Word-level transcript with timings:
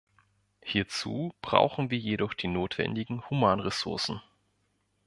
Hierzu 0.63 1.31
brauchen 1.43 1.91
wir 1.91 1.99
jedoch 1.99 2.33
die 2.33 2.47
notwendigen 2.47 3.29
Humanressourcen. 3.29 4.19